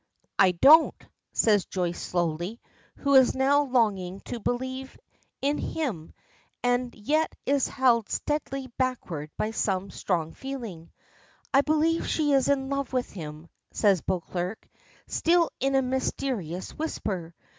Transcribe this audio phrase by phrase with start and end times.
[0.39, 0.99] "I don't,"
[1.31, 2.59] says Joyce slowly,
[2.95, 4.97] who is now longing to believe
[5.43, 6.15] in him,
[6.63, 10.91] and yet is held steadily backward by some strong feeling.
[11.53, 14.67] "I believe she is in love with him," says Beauclerk,
[15.05, 17.35] still in a mysterious whisper.